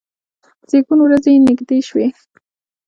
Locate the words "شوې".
1.87-2.07